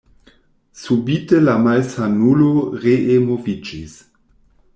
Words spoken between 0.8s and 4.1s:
Subite la malsanulo ree moviĝis.